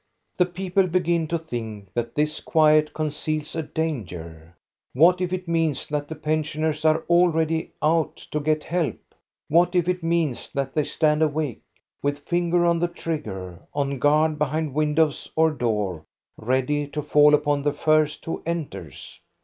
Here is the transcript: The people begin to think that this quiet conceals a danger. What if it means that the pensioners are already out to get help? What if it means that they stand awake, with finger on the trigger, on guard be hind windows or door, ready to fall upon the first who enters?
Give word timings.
The 0.37 0.47
people 0.47 0.87
begin 0.87 1.27
to 1.27 1.37
think 1.37 1.93
that 1.93 2.15
this 2.15 2.39
quiet 2.39 2.91
conceals 2.91 3.55
a 3.55 3.61
danger. 3.61 4.55
What 4.93 5.21
if 5.21 5.31
it 5.31 5.47
means 5.47 5.85
that 5.89 6.07
the 6.07 6.15
pensioners 6.15 6.83
are 6.85 7.05
already 7.07 7.71
out 7.83 8.15
to 8.31 8.39
get 8.39 8.63
help? 8.63 8.97
What 9.47 9.75
if 9.75 9.87
it 9.87 10.01
means 10.01 10.49
that 10.53 10.73
they 10.73 10.85
stand 10.85 11.21
awake, 11.21 11.61
with 12.01 12.17
finger 12.17 12.65
on 12.65 12.79
the 12.79 12.87
trigger, 12.87 13.59
on 13.75 13.99
guard 13.99 14.39
be 14.39 14.45
hind 14.45 14.73
windows 14.73 15.31
or 15.35 15.51
door, 15.51 16.03
ready 16.35 16.87
to 16.87 17.03
fall 17.03 17.35
upon 17.35 17.61
the 17.61 17.71
first 17.71 18.25
who 18.25 18.41
enters? 18.43 19.19